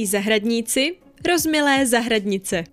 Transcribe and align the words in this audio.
Milí 0.00 0.06
zahradníci, 0.06 0.96
rozmilé 1.28 1.86
zahradnice. 1.86 2.64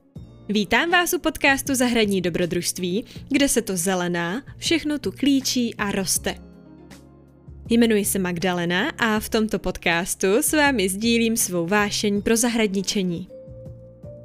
Vítám 0.50 0.92
vás 0.92 1.14
u 1.14 1.20
podcastu 1.20 1.76
Zahradní 1.76 2.22
dobrodružství, 2.22 3.06
kde 3.30 3.50
se 3.50 3.62
to 3.62 3.78
zelená, 3.78 4.44
všechno 4.58 5.00
tu 5.00 5.12
klíčí 5.12 5.76
a 5.76 5.92
roste. 5.92 6.36
Jmenuji 7.70 8.06
se 8.06 8.20
Magdalena 8.20 8.90
a 8.90 9.20
v 9.20 9.30
tomto 9.30 9.60
podcastu 9.60 10.28
s 10.28 10.54
vámi 10.54 10.90
sdílím 10.90 11.38
svou 11.38 11.68
vášeň 11.68 12.22
pro 12.22 12.38
zahradničení. 12.38 13.28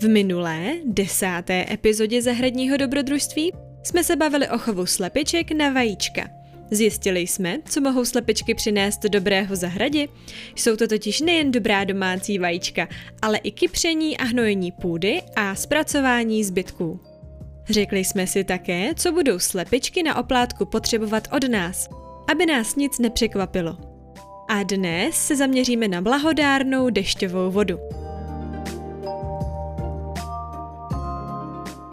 V 0.01 0.09
minulé, 0.09 0.73
desáté 0.85 1.67
epizodě 1.73 2.23
Zahradního 2.23 2.77
dobrodružství 2.77 3.53
jsme 3.83 4.05
se 4.05 4.17
bavili 4.17 4.49
o 4.49 4.59
chovu 4.59 4.87
slepiček 4.87 5.53
na 5.53 5.71
vajíčka– 5.71 6.29
Zjistili 6.73 7.21
jsme, 7.21 7.59
co 7.65 7.81
mohou 7.81 8.05
slepičky 8.05 8.55
přinést 8.55 9.03
do 9.03 9.09
dobrého 9.09 9.57
zahradě. 9.57 10.07
Jsou 10.55 10.77
to 10.77 10.89
totiž 10.89 11.21
nejen 11.21 11.53
dobrá 11.53 11.85
domácí 11.85 12.39
vajíčka, 12.39 12.89
ale 13.23 13.39
i 13.39 13.51
kypření 13.51 14.19
a 14.19 14.25
hnojení 14.25 14.73
půdy 14.73 15.23
a 15.37 15.55
zpracování 15.55 16.45
zbytků. 16.45 17.01
Řekli 17.71 18.05
jsme 18.05 18.27
si 18.27 18.45
také, 18.45 18.95
co 18.95 19.13
budou 19.13 19.39
slepičky 19.39 20.03
na 20.03 20.17
oplátku 20.17 20.67
potřebovat 20.67 21.29
od 21.33 21.49
nás, 21.49 21.89
aby 22.31 22.47
nás 22.47 22.77
nic 22.77 22.99
nepřekvapilo. 22.99 23.77
A 24.49 24.63
dnes 24.63 25.15
se 25.15 25.37
zaměříme 25.37 25.89
na 25.89 26.01
blahodárnou 26.01 26.91
dešťovou 26.91 27.51
vodu. 27.51 28.02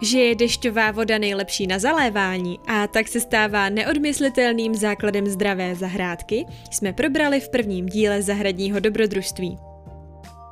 Že 0.00 0.18
je 0.18 0.34
dešťová 0.34 0.90
voda 0.90 1.18
nejlepší 1.18 1.66
na 1.66 1.78
zalévání 1.78 2.60
a 2.66 2.86
tak 2.86 3.08
se 3.08 3.20
stává 3.20 3.68
neodmyslitelným 3.68 4.74
základem 4.74 5.26
zdravé 5.26 5.74
zahrádky, 5.74 6.46
jsme 6.70 6.92
probrali 6.92 7.40
v 7.40 7.48
prvním 7.48 7.86
díle 7.86 8.22
zahradního 8.22 8.80
dobrodružství. 8.80 9.58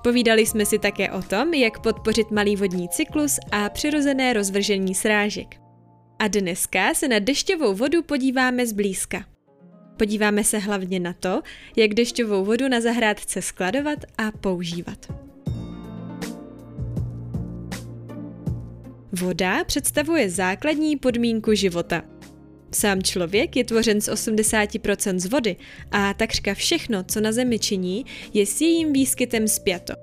Povídali 0.03 0.47
jsme 0.47 0.67
si 0.67 0.79
také 0.79 1.11
o 1.11 1.23
tom, 1.23 1.55
jak 1.55 1.79
podpořit 1.79 2.31
malý 2.31 2.57
vodní 2.57 2.89
cyklus 2.89 3.39
a 3.53 3.69
přirozené 3.69 4.33
rozvržení 4.33 4.95
srážek. 4.95 5.57
A 6.19 6.29
dneska 6.29 6.95
se 6.95 7.09
na 7.09 7.19
dešťovou 7.19 7.75
vodu 7.75 8.03
podíváme 8.03 8.67
zblízka. 8.67 9.25
Podíváme 9.97 10.45
se 10.45 10.59
hlavně 10.59 11.01
na 11.01 11.13
to, 11.13 11.43
jak 11.77 11.95
dešťovou 11.95 12.45
vodu 12.45 12.69
na 12.69 12.81
zahrádce 12.81 13.43
skladovat 13.43 13.99
a 14.19 14.31
používat. 14.41 15.28
Voda 19.13 19.65
představuje 19.65 20.31
základní 20.31 20.97
podmínku 20.97 21.55
života. 21.55 22.03
Sám 22.73 23.03
člověk 23.03 23.57
je 23.57 23.65
tvořen 23.65 24.01
z 24.01 24.09
80% 24.09 25.19
z 25.19 25.27
vody 25.27 25.57
a 25.91 26.15
takřka 26.15 26.55
všechno, 26.55 27.05
co 27.05 27.21
na 27.21 27.33
Zemi 27.33 27.59
činí, 27.59 28.07
je 28.35 28.47
s 28.47 28.61
jejím 28.61 28.93
výskytem 28.93 29.49
zpěto. 29.49 29.95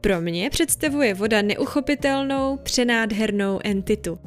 Pro 0.00 0.20
mě 0.20 0.50
představuje 0.50 1.14
voda 1.14 1.42
neuchopitelnou, 1.42 2.58
přenádhernou 2.62 3.60
entitu. 3.64 4.18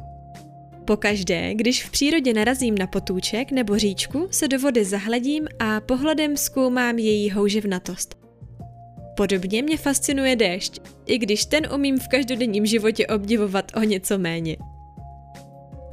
Pokaždé, 0.85 1.53
když 1.55 1.85
v 1.85 1.91
přírodě 1.91 2.33
narazím 2.33 2.77
na 2.77 2.87
potůček 2.87 3.51
nebo 3.51 3.77
říčku, 3.77 4.27
se 4.31 4.47
do 4.47 4.59
vody 4.59 4.85
zahledím 4.85 5.47
a 5.59 5.81
pohledem 5.81 6.37
zkoumám 6.37 6.99
její 6.99 7.31
houževnatost. 7.31 8.20
Podobně 9.17 9.61
mě 9.61 9.77
fascinuje 9.77 10.35
déšť, 10.35 10.81
i 11.05 11.17
když 11.17 11.45
ten 11.45 11.67
umím 11.73 11.99
v 11.99 12.07
každodenním 12.07 12.65
životě 12.65 13.07
obdivovat 13.07 13.71
o 13.75 13.79
něco 13.79 14.17
méně. 14.17 14.57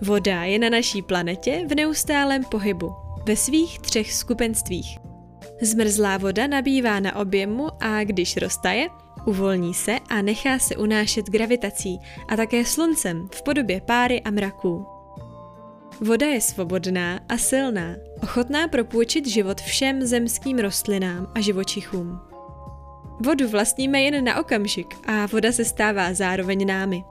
Voda 0.00 0.44
je 0.44 0.58
na 0.58 0.70
naší 0.70 1.02
planetě 1.02 1.64
v 1.68 1.74
neustálém 1.74 2.45
pohybu, 2.45 2.92
ve 3.27 3.36
svých 3.36 3.78
třech 3.78 4.12
skupenstvích. 4.12 4.98
Zmrzlá 5.61 6.17
voda 6.17 6.46
nabývá 6.46 7.01
na 7.01 7.17
objemu 7.17 7.68
a 7.80 8.05
když 8.05 8.36
roztaje, 8.36 8.89
uvolní 9.27 9.74
se 9.74 9.98
a 10.08 10.23
nechá 10.23 10.58
se 10.58 10.77
unášet 10.77 11.27
gravitací 11.27 11.98
a 12.28 12.36
také 12.36 12.64
sluncem 12.64 13.28
v 13.34 13.42
podobě 13.42 13.80
páry 13.80 14.20
a 14.20 14.30
mraků. 14.30 14.86
Voda 16.01 16.27
je 16.27 16.40
svobodná 16.40 17.20
a 17.28 17.39
silná, 17.39 17.95
ochotná 18.23 18.68
propůjčit 18.68 19.27
život 19.27 19.61
všem 19.61 20.07
zemským 20.07 20.58
rostlinám 20.58 21.33
a 21.34 21.40
živočichům. 21.40 22.27
Vodu 23.20 23.48
vlastníme 23.48 24.01
jen 24.01 24.24
na 24.24 24.40
okamžik 24.40 24.95
a 25.06 25.27
voda 25.27 25.52
se 25.52 25.64
stává 25.64 26.14
zároveň 26.14 26.67
námi. 26.67 27.05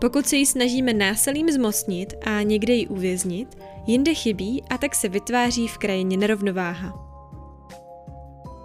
Pokud 0.00 0.26
se 0.26 0.36
ji 0.36 0.46
snažíme 0.46 0.92
násilím 0.92 1.50
zmocnit 1.50 2.14
a 2.22 2.42
někde 2.42 2.74
ji 2.74 2.86
uvěznit, 2.86 3.58
jinde 3.86 4.14
chybí 4.14 4.62
a 4.70 4.78
tak 4.78 4.94
se 4.94 5.08
vytváří 5.08 5.68
v 5.68 5.78
krajině 5.78 6.16
nerovnováha. 6.16 7.06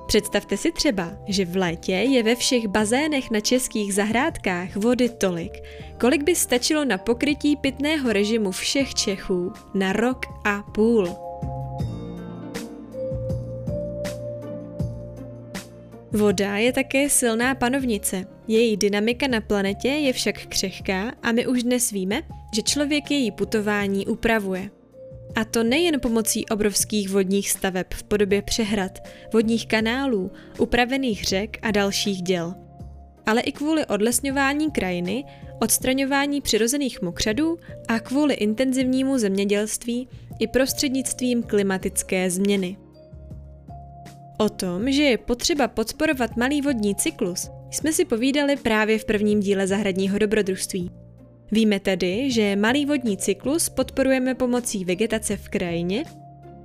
Představte 0.08 0.58
si 0.58 0.72
třeba, 0.72 1.12
že 1.28 1.46
v 1.46 1.56
létě 1.56 1.92
je 1.92 2.24
ve 2.24 2.36
všech 2.36 2.68
bazénech 2.68 3.32
na 3.32 3.40
českých 3.40 3.94
zahrádkách 3.94 4.76
vody 4.76 5.10
tolik, 5.10 5.52
kolik 6.00 6.24
by 6.24 6.36
stačilo 6.36 6.86
na 6.86 6.98
pokrytí 6.98 7.56
pitného 7.56 8.14
režimu 8.14 8.52
všech 8.52 8.94
Čechů 8.94 9.54
na 9.74 9.94
rok 9.94 10.26
a 10.46 10.64
půl. 10.64 11.31
Voda 16.14 16.58
je 16.58 16.74
také 16.74 17.10
silná 17.10 17.56
panovnice. 17.56 18.26
Její 18.48 18.78
dynamika 18.78 19.28
na 19.28 19.42
planetě 19.42 19.88
je 19.88 20.14
však 20.14 20.46
křehká 20.46 21.14
a 21.24 21.32
my 21.32 21.48
už 21.48 21.64
dnes 21.64 21.92
víme, 21.92 22.22
že 22.56 22.62
člověk 22.62 23.12
její 23.12 23.32
putování 23.32 24.08
upravuje. 24.08 24.70
A 25.36 25.46
to 25.46 25.64
nejen 25.64 26.00
pomocí 26.00 26.46
obrovských 26.46 27.10
vodních 27.10 27.52
staveb 27.52 27.86
v 27.94 28.04
podobě 28.04 28.42
přehrad, 28.42 29.00
vodních 29.34 29.68
kanálů, 29.68 30.32
upravených 30.60 31.24
řek 31.24 31.58
a 31.62 31.72
dalších 31.72 32.22
děl, 32.22 32.54
ale 33.26 33.42
i 33.42 33.52
kvůli 33.52 33.86
odlesňování 33.86 34.72
krajiny, 34.72 35.24
odstraňování 35.62 36.42
přirozených 36.42 37.02
mokřadů 37.02 37.58
a 37.88 38.00
kvůli 38.00 38.34
intenzivnímu 38.34 39.18
zemědělství 39.18 40.08
i 40.40 40.48
prostřednictvím 40.48 41.44
klimatické 41.44 42.30
změny. 42.30 42.78
O 44.42 44.50
tom, 44.50 44.92
že 44.92 45.04
je 45.04 45.18
potřeba 45.18 45.68
podporovat 45.68 46.38
malý 46.38 46.62
vodní 46.62 46.96
cyklus, 46.96 47.50
jsme 47.72 47.94
si 47.94 48.06
povídali 48.06 48.56
právě 48.56 49.00
v 49.00 49.06
prvním 49.06 49.40
díle 49.40 49.68
zahradního 49.68 50.18
dobrodružství. 50.18 50.92
Víme 51.52 51.80
tedy, 51.80 52.32
že 52.32 52.56
malý 52.56 52.86
vodní 52.86 53.18
cyklus 53.18 53.70
podporujeme 53.70 54.36
pomocí 54.36 54.86
vegetace 54.86 55.38
v 55.38 55.50
krajině, 55.50 56.04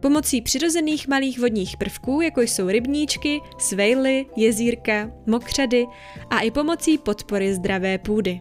pomocí 0.01 0.41
přirozených 0.43 1.09
malých 1.09 1.39
vodních 1.39 1.77
prvků, 1.77 2.21
jako 2.21 2.41
jsou 2.41 2.69
rybníčky, 2.69 3.41
svejly, 3.59 4.27
jezírka, 4.37 5.11
mokřady 5.27 5.87
a 6.31 6.41
i 6.41 6.51
pomocí 6.51 6.99
podpory 6.99 7.55
zdravé 7.55 7.99
půdy. 7.99 8.39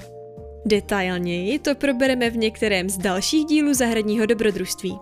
Detailněji 0.66 1.59
to 1.59 1.75
probereme 1.75 2.29
v 2.29 2.38
některém 2.38 2.90
z 2.90 2.97
dalších 2.97 3.46
dílů 3.46 3.73
zahradního 3.73 4.25
dobrodružství. 4.25 4.97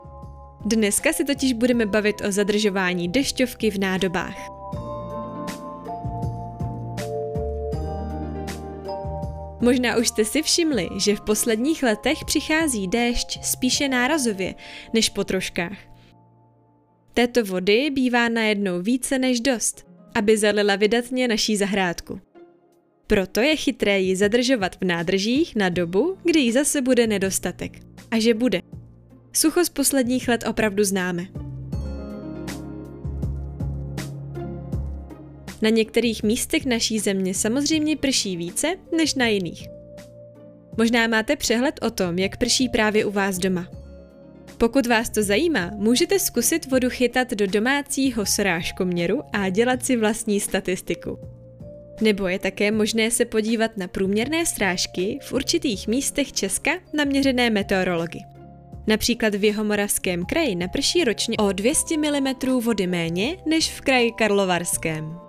Dneska 0.65 1.13
si 1.13 1.25
totiž 1.25 1.53
budeme 1.53 1.85
bavit 1.85 2.21
o 2.27 2.31
zadržování 2.31 3.09
dešťovky 3.09 3.71
v 3.71 3.77
nádobách. 3.77 4.37
Možná 9.61 9.97
už 9.97 10.07
jste 10.07 10.25
si 10.25 10.41
všimli, 10.41 10.89
že 10.97 11.15
v 11.15 11.21
posledních 11.21 11.83
letech 11.83 12.17
přichází 12.25 12.87
déšť 12.87 13.43
spíše 13.43 13.87
nárazově 13.87 14.55
než 14.93 15.09
po 15.09 15.23
troškách. 15.23 15.77
Této 17.13 17.45
vody 17.45 17.89
bývá 17.89 18.29
najednou 18.29 18.81
více 18.81 19.19
než 19.19 19.39
dost, 19.39 19.85
aby 20.15 20.37
zalila 20.37 20.75
vydatně 20.75 21.27
naší 21.27 21.57
zahrádku. 21.57 22.21
Proto 23.07 23.41
je 23.41 23.55
chytré 23.55 23.99
ji 23.99 24.15
zadržovat 24.15 24.75
v 24.75 24.85
nádržích 24.85 25.55
na 25.55 25.69
dobu, 25.69 26.17
kdy 26.23 26.39
jí 26.39 26.51
zase 26.51 26.81
bude 26.81 27.07
nedostatek. 27.07 27.79
A 28.11 28.19
že 28.19 28.33
bude. 28.33 28.61
Sucho 29.35 29.65
z 29.65 29.69
posledních 29.69 30.27
let 30.27 30.43
opravdu 30.47 30.83
známe. 30.83 31.25
Na 35.61 35.69
některých 35.69 36.23
místech 36.23 36.65
naší 36.65 36.99
země 36.99 37.33
samozřejmě 37.33 37.97
prší 37.97 38.37
více 38.37 38.75
než 38.97 39.15
na 39.15 39.27
jiných. 39.27 39.67
Možná 40.77 41.07
máte 41.07 41.35
přehled 41.35 41.79
o 41.81 41.91
tom, 41.91 42.19
jak 42.19 42.37
prší 42.37 42.69
právě 42.69 43.05
u 43.05 43.11
vás 43.11 43.37
doma. 43.37 43.67
Pokud 44.57 44.87
vás 44.87 45.09
to 45.09 45.23
zajímá, 45.23 45.71
můžete 45.75 46.19
zkusit 46.19 46.71
vodu 46.71 46.89
chytat 46.89 47.31
do 47.31 47.47
domácího 47.47 48.25
srážkoměru 48.25 49.21
a 49.33 49.49
dělat 49.49 49.85
si 49.85 49.97
vlastní 49.97 50.39
statistiku. 50.39 51.19
Nebo 52.01 52.27
je 52.27 52.39
také 52.39 52.71
možné 52.71 53.11
se 53.11 53.25
podívat 53.25 53.77
na 53.77 53.87
průměrné 53.87 54.45
srážky 54.45 55.19
v 55.21 55.33
určitých 55.33 55.87
místech 55.87 56.33
Česka 56.33 56.71
naměřené 56.93 57.49
meteorology. 57.49 58.32
Například 58.87 59.35
v 59.35 59.43
Jihomoravském 59.43 60.25
kraji 60.25 60.55
naprší 60.55 61.03
ročně 61.03 61.37
o 61.37 61.51
200 61.51 61.97
mm 61.97 62.59
vody 62.61 62.87
méně 62.87 63.37
než 63.45 63.71
v 63.71 63.81
kraji 63.81 64.11
Karlovarském. 64.11 65.19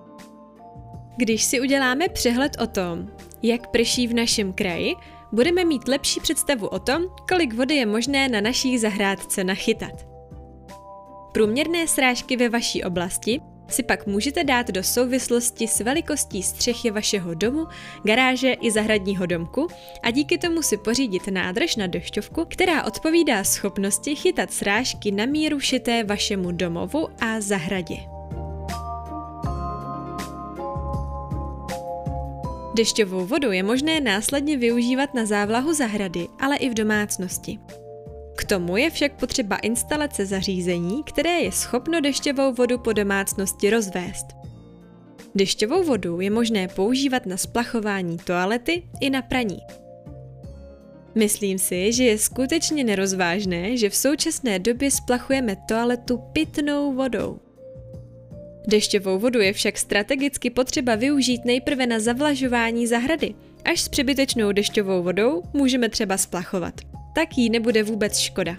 Když 1.16 1.44
si 1.44 1.60
uděláme 1.60 2.08
přehled 2.08 2.56
o 2.62 2.66
tom, 2.66 3.08
jak 3.42 3.66
prší 3.66 4.06
v 4.06 4.14
našem 4.14 4.52
kraji, 4.52 4.94
budeme 5.32 5.64
mít 5.64 5.88
lepší 5.88 6.20
představu 6.20 6.66
o 6.66 6.78
tom, 6.78 7.02
kolik 7.28 7.54
vody 7.54 7.74
je 7.74 7.86
možné 7.86 8.28
na 8.28 8.40
naší 8.40 8.78
zahrádce 8.78 9.44
nachytat. 9.44 10.06
Průměrné 11.32 11.86
srážky 11.88 12.36
ve 12.36 12.48
vaší 12.48 12.84
oblasti 12.84 13.40
si 13.68 13.82
pak 13.82 14.06
můžete 14.06 14.44
dát 14.44 14.68
do 14.70 14.82
souvislosti 14.82 15.68
s 15.68 15.80
velikostí 15.80 16.42
střechy 16.42 16.90
vašeho 16.90 17.34
domu, 17.34 17.66
garáže 18.02 18.52
i 18.52 18.70
zahradního 18.70 19.26
domku 19.26 19.68
a 20.02 20.10
díky 20.10 20.38
tomu 20.38 20.62
si 20.62 20.76
pořídit 20.76 21.26
nádrž 21.26 21.76
na 21.76 21.86
dešťovku, 21.86 22.44
která 22.44 22.84
odpovídá 22.84 23.44
schopnosti 23.44 24.16
chytat 24.16 24.52
srážky 24.52 25.12
na 25.12 25.26
míru 25.26 25.60
šité 25.60 26.04
vašemu 26.04 26.52
domovu 26.52 27.08
a 27.20 27.40
zahradě. 27.40 27.96
Dešťovou 32.74 33.26
vodu 33.26 33.52
je 33.52 33.62
možné 33.62 34.00
následně 34.00 34.56
využívat 34.56 35.14
na 35.14 35.26
závlahu 35.26 35.74
zahrady, 35.74 36.28
ale 36.40 36.56
i 36.56 36.70
v 36.70 36.74
domácnosti. 36.74 37.58
K 38.36 38.44
tomu 38.44 38.76
je 38.76 38.90
však 38.90 39.12
potřeba 39.12 39.56
instalace 39.56 40.26
zařízení, 40.26 41.02
které 41.02 41.30
je 41.30 41.52
schopno 41.52 42.00
dešťovou 42.00 42.52
vodu 42.52 42.78
po 42.78 42.92
domácnosti 42.92 43.70
rozvést. 43.70 44.26
Dešťovou 45.34 45.84
vodu 45.84 46.20
je 46.20 46.30
možné 46.30 46.68
používat 46.68 47.26
na 47.26 47.36
splachování 47.36 48.18
toalety 48.18 48.82
i 49.00 49.10
na 49.10 49.22
praní. 49.22 49.58
Myslím 51.14 51.58
si, 51.58 51.92
že 51.92 52.04
je 52.04 52.18
skutečně 52.18 52.84
nerozvážné, 52.84 53.76
že 53.76 53.90
v 53.90 53.96
současné 53.96 54.58
době 54.58 54.90
splachujeme 54.90 55.56
toaletu 55.68 56.18
pitnou 56.32 56.94
vodou. 56.94 57.38
Dešťovou 58.68 59.18
vodu 59.18 59.40
je 59.40 59.52
však 59.52 59.78
strategicky 59.78 60.50
potřeba 60.50 60.94
využít 60.94 61.44
nejprve 61.44 61.86
na 61.86 62.00
zavlažování 62.00 62.86
zahrady. 62.86 63.34
Až 63.64 63.80
s 63.80 63.88
přebytečnou 63.88 64.52
dešťovou 64.52 65.02
vodou 65.02 65.42
můžeme 65.52 65.88
třeba 65.88 66.16
splachovat 66.16 66.93
tak 67.14 67.38
jí 67.38 67.50
nebude 67.50 67.82
vůbec 67.82 68.18
škoda. 68.18 68.56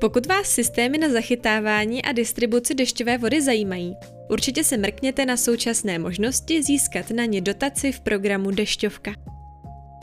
Pokud 0.00 0.26
vás 0.26 0.46
systémy 0.46 0.98
na 0.98 1.08
zachytávání 1.08 2.02
a 2.02 2.12
distribuci 2.12 2.74
dešťové 2.74 3.18
vody 3.18 3.42
zajímají, 3.42 3.94
určitě 4.30 4.64
se 4.64 4.76
mrkněte 4.76 5.26
na 5.26 5.36
současné 5.36 5.98
možnosti 5.98 6.62
získat 6.62 7.10
na 7.10 7.24
ně 7.24 7.40
dotaci 7.40 7.92
v 7.92 8.00
programu 8.00 8.50
Dešťovka. 8.50 9.14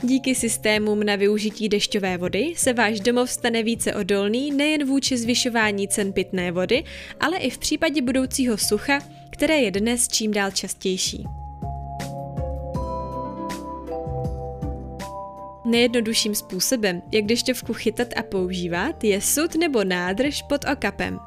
Díky 0.02 0.34
systémům 0.34 1.02
na 1.02 1.16
využití 1.16 1.68
dešťové 1.68 2.18
vody 2.18 2.52
se 2.56 2.72
váš 2.72 3.00
domov 3.00 3.30
stane 3.30 3.62
více 3.62 3.94
odolný 3.94 4.50
nejen 4.50 4.86
vůči 4.86 5.18
zvyšování 5.18 5.88
cen 5.88 6.12
pitné 6.12 6.52
vody, 6.52 6.84
ale 7.20 7.38
i 7.38 7.50
v 7.50 7.58
případě 7.58 8.02
budoucího 8.02 8.58
sucha, 8.58 8.98
které 9.30 9.56
je 9.56 9.70
dnes 9.70 10.08
čím 10.08 10.32
dál 10.32 10.50
častější. 10.50 11.24
Nejjednodušším 15.74 16.34
způsobem, 16.34 17.02
jak 17.12 17.24
dešťovku 17.24 17.72
chytat 17.72 18.08
a 18.16 18.22
používat, 18.22 19.04
je 19.04 19.20
sud 19.20 19.54
nebo 19.54 19.84
nádrž 19.84 20.42
pod 20.42 20.64
okapem. 20.72 21.18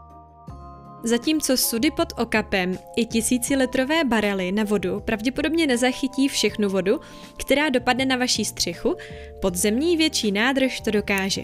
Zatímco 1.04 1.58
sudy 1.58 1.92
pod 1.92 2.14
okapem 2.18 2.80
i 2.96 3.06
tisíciletrové 3.06 4.04
barely 4.04 4.52
na 4.52 4.64
vodu 4.64 5.00
pravděpodobně 5.00 5.68
nezachytí 5.68 6.28
všechnu 6.28 6.70
vodu, 6.70 7.00
která 7.38 7.70
dopadne 7.70 8.06
na 8.06 8.16
vaší 8.16 8.46
střechu, 8.46 8.96
podzemní 9.42 9.98
větší 9.98 10.32
nádrž 10.32 10.82
to 10.82 10.92
dokáže. 10.92 11.44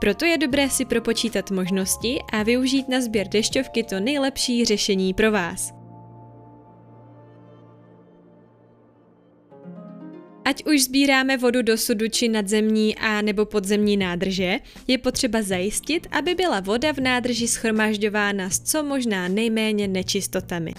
Proto 0.00 0.24
je 0.24 0.38
dobré 0.38 0.70
si 0.70 0.84
propočítat 0.84 1.50
možnosti 1.50 2.18
a 2.32 2.42
využít 2.42 2.88
na 2.88 3.00
sběr 3.00 3.28
dešťovky 3.28 3.82
to 3.82 4.00
nejlepší 4.00 4.64
řešení 4.64 5.14
pro 5.14 5.32
vás. 5.32 5.79
Ať 10.50 10.66
už 10.66 10.90
sbíráme 10.90 11.36
vodu 11.36 11.62
do 11.62 11.78
sudu 11.78 12.08
či 12.08 12.28
nadzemní 12.28 12.96
a 12.96 13.22
nebo 13.22 13.46
podzemní 13.46 13.96
nádrže, 13.96 14.58
je 14.88 14.98
potřeba 14.98 15.42
zajistit, 15.42 16.06
aby 16.10 16.34
byla 16.34 16.60
voda 16.60 16.92
v 16.92 17.00
nádrži 17.00 17.48
schromažďována 17.48 18.50
s 18.50 18.60
co 18.60 18.82
možná 18.82 19.28
nejméně 19.28 19.88
nečistotami. 19.88 20.74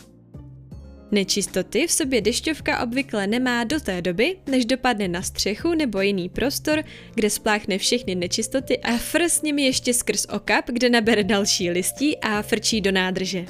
Nečistoty 1.11 1.87
v 1.87 1.91
sobě 1.91 2.21
dešťovka 2.21 2.83
obvykle 2.83 3.27
nemá 3.27 3.63
do 3.63 3.79
té 3.79 4.01
doby, 4.01 4.37
než 4.47 4.65
dopadne 4.65 5.07
na 5.07 5.21
střechu 5.21 5.73
nebo 5.73 6.01
jiný 6.01 6.29
prostor, 6.29 6.83
kde 7.15 7.29
spláchne 7.29 7.77
všechny 7.77 8.15
nečistoty 8.15 8.79
a 8.79 8.97
fr 8.97 9.21
s 9.21 9.41
nimi 9.41 9.61
ještě 9.61 9.93
skrz 9.93 10.25
okap, 10.25 10.65
kde 10.67 10.89
nabere 10.89 11.23
další 11.23 11.69
listí 11.69 12.17
a 12.17 12.41
frčí 12.41 12.81
do 12.81 12.91
nádrže. 12.91 13.45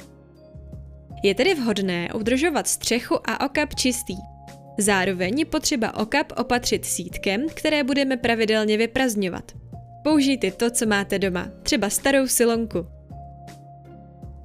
Je 1.22 1.34
tedy 1.34 1.54
vhodné 1.54 2.08
udržovat 2.14 2.68
střechu 2.68 3.30
a 3.30 3.46
okap 3.46 3.74
čistý, 3.74 4.14
Zároveň 4.78 5.38
je 5.38 5.44
potřeba 5.44 5.96
okap 5.96 6.32
opatřit 6.36 6.84
sítkem, 6.84 7.46
které 7.54 7.84
budeme 7.84 8.16
pravidelně 8.16 8.76
vyprazňovat. 8.76 9.52
Použijte 10.04 10.50
to, 10.50 10.70
co 10.70 10.86
máte 10.86 11.18
doma, 11.18 11.48
třeba 11.62 11.90
starou 11.90 12.26
silonku. 12.26 12.86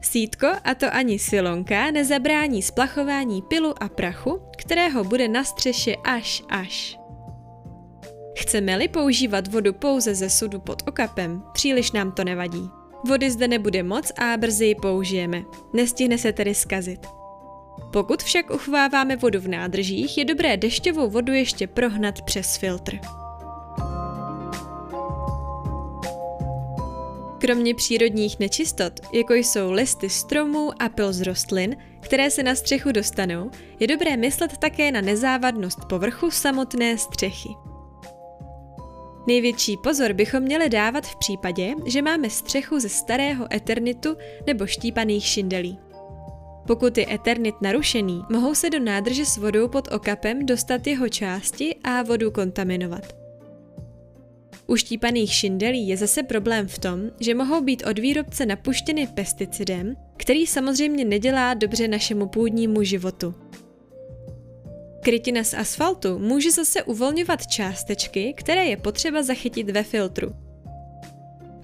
Sítko, 0.02 0.48
a 0.64 0.76
to 0.76 0.94
ani 0.94 1.20
silonka, 1.20 1.92
nezabrání 1.92 2.62
splachování 2.62 3.42
pilu 3.42 3.84
a 3.84 3.90
prachu, 3.90 4.42
kterého 4.58 5.04
bude 5.04 5.28
na 5.28 5.44
střeše 5.44 5.96
až 6.04 6.44
až. 6.50 7.00
Chceme-li 8.38 8.88
používat 8.88 9.48
vodu 9.48 9.74
pouze 9.74 10.16
ze 10.16 10.30
sudu 10.30 10.60
pod 10.60 10.84
okapem, 10.88 11.44
příliš 11.54 11.92
nám 11.92 12.12
to 12.12 12.24
nevadí. 12.24 12.70
Vody 13.08 13.32
zde 13.32 13.48
nebude 13.48 13.84
moc 13.84 14.12
a 14.20 14.38
brzy 14.38 14.66
ji 14.66 14.76
použijeme. 14.76 15.44
Nestihne 15.74 16.18
se 16.18 16.34
tedy 16.34 16.56
skazit. 16.56 17.08
Pokud 17.92 18.24
však 18.24 18.50
uchováváme 18.50 19.16
vodu 19.16 19.40
v 19.40 19.48
nádržích, 19.48 20.18
je 20.18 20.26
dobré 20.26 20.58
dešťovou 20.58 21.10
vodu 21.10 21.34
ještě 21.34 21.68
prohnat 21.68 22.22
přes 22.22 22.58
filtr. 22.58 23.00
Kromě 27.40 27.76
přírodních 27.76 28.40
nečistot, 28.40 28.94
jako 29.14 29.34
jsou 29.34 29.72
listy 29.72 30.10
stromů 30.10 30.82
a 30.82 30.90
pil 30.90 31.14
z 31.14 31.22
rostlin, 31.22 31.76
které 32.00 32.32
se 32.32 32.44
na 32.44 32.56
střechu 32.56 32.92
dostanou, 32.92 33.52
je 33.80 33.88
dobré 33.88 34.18
myslet 34.18 34.58
také 34.58 34.92
na 34.92 35.02
nezávadnost 35.02 35.86
povrchu 35.86 36.32
samotné 36.32 36.98
střechy. 36.98 37.50
Největší 39.28 39.78
pozor 39.78 40.14
bychom 40.14 40.40
měli 40.40 40.70
dávat 40.70 41.06
v 41.06 41.16
případě, 41.16 41.74
že 41.86 42.02
máme 42.02 42.30
střechu 42.30 42.80
ze 42.80 42.90
starého 42.90 43.54
eternitu 43.54 44.16
nebo 44.48 44.68
štípaných 44.68 45.26
šindelí. 45.26 45.80
Pokud 46.68 46.98
je 46.98 47.14
Eternit 47.14 47.56
narušený, 47.62 48.24
mohou 48.30 48.56
se 48.56 48.69
do 48.69 48.80
nádrže 48.80 49.25
s 49.25 49.38
vodou 49.38 49.68
pod 49.68 49.92
okapem 49.92 50.46
dostat 50.46 50.88
jeho 50.88 51.10
části 51.10 51.76
a 51.83 52.04
vodu 52.04 52.31
kontaminovat. 52.31 53.16
U 54.68 54.76
štípaných 54.76 55.33
šindelí 55.33 55.88
je 55.88 55.97
zase 55.97 56.24
problém 56.24 56.68
v 56.68 56.80
tom, 56.80 57.00
že 57.19 57.36
mohou 57.36 57.62
být 57.62 57.83
od 57.90 58.00
výrobce 58.00 58.45
napuštěny 58.45 59.07
pesticidem, 59.07 59.95
který 60.18 60.47
samozřejmě 60.47 61.06
nedělá 61.06 61.54
dobře 61.54 61.88
našemu 61.88 62.28
půdnímu 62.28 62.83
životu. 62.83 63.33
Krytina 65.04 65.44
z 65.44 65.54
asfaltu 65.54 66.19
může 66.19 66.52
zase 66.52 66.83
uvolňovat 66.83 67.47
částečky, 67.47 68.33
které 68.38 68.66
je 68.66 68.78
potřeba 68.78 69.24
zachytit 69.24 69.69
ve 69.69 69.83
filtru. 69.83 70.46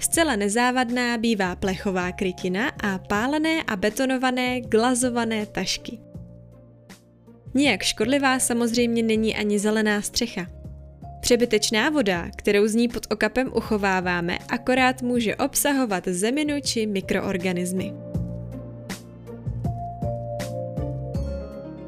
Zcela 0.03 0.36
nezávadná 0.36 1.17
bývá 1.17 1.55
plechová 1.55 2.12
krytina 2.12 2.69
a 2.83 2.98
pálené 2.98 3.63
a 3.63 3.75
betonované 3.75 4.62
glazované 4.62 5.45
tašky. 5.45 6.00
Nijak 7.53 7.83
škodlivá 7.83 8.39
samozřejmě 8.39 9.03
není 9.03 9.36
ani 9.36 9.60
zelená 9.60 10.01
střecha. 10.01 10.48
Přebytečná 11.22 11.89
voda, 11.89 12.29
kterou 12.36 12.67
z 12.67 12.75
ní 12.75 12.88
pod 12.88 13.07
okapem 13.12 13.51
uchováváme, 13.55 14.38
akorát 14.50 15.01
může 15.01 15.36
obsahovat 15.36 16.07
zeminu 16.07 16.62
či 16.62 16.88
mikroorganismy. 16.88 17.93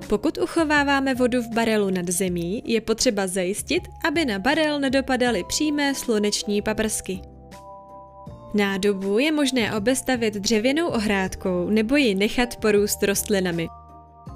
Pokud 0.10 0.38
uchováváme 0.38 1.16
vodu 1.16 1.42
v 1.42 1.54
barelu 1.54 1.90
nad 1.90 2.10
zemí, 2.10 2.64
je 2.66 2.82
potřeba 2.82 3.28
zajistit, 3.28 3.84
aby 4.08 4.26
na 4.26 4.40
barel 4.40 4.80
nedopadaly 4.80 5.44
přímé 5.44 5.96
sluneční 5.96 6.62
paprsky. 6.62 7.35
Nádobu 8.56 9.20
je 9.20 9.32
možné 9.32 9.76
obestavit 9.78 10.34
dřevěnou 10.34 10.88
ohrádkou 10.88 11.70
nebo 11.70 11.96
ji 11.96 12.16
nechat 12.16 12.56
porůst 12.56 13.04
rostlinami. 13.04 13.68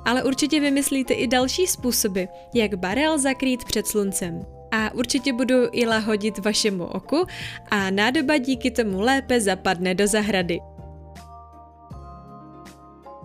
Ale 0.06 0.24
určitě 0.24 0.60
vymyslíte 0.60 1.14
i 1.14 1.28
další 1.28 1.68
způsoby, 1.68 2.24
jak 2.54 2.76
barel 2.76 3.20
zakrýt 3.20 3.66
před 3.66 3.88
sluncem. 3.88 4.46
A 4.72 4.94
určitě 4.94 5.34
budu 5.34 5.56
i 5.72 5.86
lahodit 5.86 6.38
vašemu 6.38 6.86
oku 6.86 7.26
a 7.72 7.90
nádoba 7.90 8.38
díky 8.38 8.72
tomu 8.72 9.02
lépe 9.02 9.42
zapadne 9.42 9.96
do 9.96 10.08
zahrady. 10.08 10.60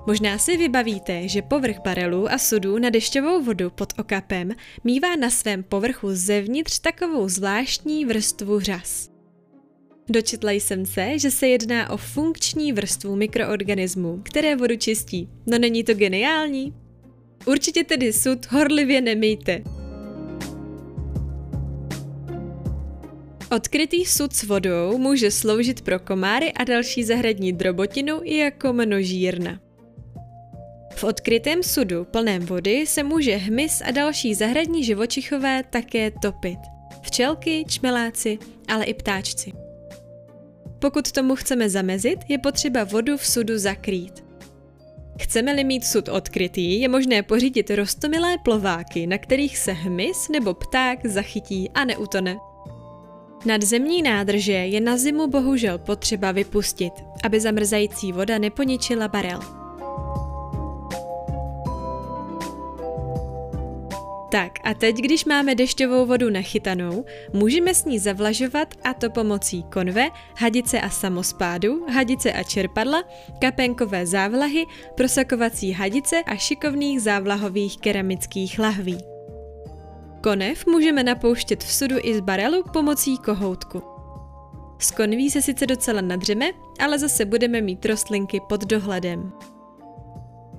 Možná 0.07 0.39
si 0.39 0.57
vybavíte, 0.57 1.29
že 1.29 1.43
povrch 1.43 1.77
barelů 1.85 2.33
a 2.33 2.39
sudů 2.39 2.79
na 2.79 2.91
dešťovou 2.91 3.43
vodu 3.43 3.71
pod 3.71 3.93
okapem 3.99 4.51
mívá 4.85 5.17
na 5.17 5.31
svém 5.31 5.63
povrchu 5.63 6.09
zevnitř 6.13 6.79
takovou 6.79 7.29
zvláštní 7.29 8.05
vrstvu 8.05 8.61
řas. 8.61 9.14
Dočetla 10.09 10.53
jsem 10.53 10.87
se, 10.87 11.19
že 11.19 11.31
se 11.31 11.49
jedná 11.49 11.91
o 11.91 11.97
funkční 11.97 12.73
vrstvu 12.73 13.17
mikroorganismů, 13.17 14.21
které 14.23 14.57
vodu 14.57 14.77
čistí. 14.77 15.29
No 15.47 15.59
není 15.59 15.85
to 15.85 15.95
geniální? 15.95 16.75
Určitě 17.47 17.85
tedy 17.85 18.13
sud 18.13 18.47
horlivě 18.51 19.01
nemejte. 19.01 19.63
Odkrytý 23.57 24.05
sud 24.05 24.33
s 24.33 24.43
vodou 24.43 24.99
může 24.99 25.31
sloužit 25.31 25.81
pro 25.81 25.99
komáry 25.99 26.53
a 26.53 26.65
další 26.65 27.05
zahradní 27.05 27.53
drobotinu 27.53 28.21
i 28.23 28.37
jako 28.37 28.73
množírna. 28.73 29.61
V 30.95 31.05
odkrytém 31.05 31.63
sudu 31.63 32.05
plném 32.05 32.47
vody 32.47 32.87
se 32.87 33.03
může 33.03 33.37
hmyz 33.37 33.83
a 33.85 33.91
další 33.91 34.35
zahradní 34.35 34.85
živočichové 34.85 35.63
také 35.71 36.11
topit. 36.11 36.59
Včelky, 37.03 37.65
čmeláci, 37.69 38.39
ale 38.69 38.85
i 38.85 38.95
ptáčci. 38.95 39.64
Pokud 40.85 41.13
tomu 41.13 41.37
chceme 41.37 41.71
zamezit, 41.71 42.19
je 42.29 42.39
potřeba 42.39 42.85
vodu 42.85 43.17
v 43.17 43.27
sudu 43.27 43.59
zakrýt. 43.59 44.25
Chceme-li 45.21 45.65
mít 45.65 45.85
sud 45.85 46.09
odkrytý, 46.09 46.81
je 46.81 46.89
možné 46.89 47.23
pořídit 47.23 47.71
rostomilé 47.71 48.39
plováky, 48.39 49.07
na 49.07 49.19
kterých 49.19 49.59
se 49.59 49.73
hmyz 49.73 50.29
nebo 50.29 50.55
pták 50.55 51.07
zachytí 51.07 51.71
a 51.75 51.85
neutone. 51.85 52.37
Nadzemní 53.47 54.03
nádrže 54.03 54.53
je 54.53 54.81
na 54.81 54.97
zimu 54.97 55.27
bohužel 55.27 55.79
potřeba 55.79 56.33
vypustit, 56.33 56.93
aby 57.25 57.41
zamrzající 57.41 58.13
voda 58.13 58.39
neponičila 58.39 59.09
barel. 59.09 59.64
Tak 64.35 64.53
a 64.65 64.75
teď, 64.75 64.97
když 64.97 65.25
máme 65.25 65.55
dešťovou 65.55 66.07
vodu 66.07 66.31
nachytanou, 66.31 67.05
můžeme 67.33 67.75
s 67.75 67.85
ní 67.85 67.99
zavlažovat 67.99 68.75
a 68.85 68.95
to 68.95 69.11
pomocí 69.11 69.63
konve, 69.63 70.09
hadice 70.37 70.81
a 70.81 70.91
samospádu, 70.91 71.87
hadice 71.87 72.33
a 72.33 72.43
čerpadla, 72.43 73.05
kapenkové 73.41 74.07
závlahy, 74.07 74.67
prosakovací 74.95 75.73
hadice 75.73 76.23
a 76.27 76.37
šikovných 76.37 77.03
závlahových 77.03 77.79
keramických 77.79 78.59
lahví. 78.59 78.99
Konev 80.23 80.67
můžeme 80.67 81.03
napouštět 81.03 81.65
v 81.65 81.73
sudu 81.73 81.97
i 82.03 82.15
z 82.15 82.21
barelu 82.21 82.65
pomocí 82.73 83.19
kohoutku. 83.19 83.83
Z 84.79 84.91
konví 84.91 85.31
se 85.31 85.43
sice 85.43 85.67
docela 85.67 86.01
nadřeme, 86.01 86.47
ale 86.81 86.99
zase 86.99 87.25
budeme 87.25 87.61
mít 87.61 87.87
rostlinky 87.87 88.41
pod 88.49 88.65
dohledem. 88.65 89.33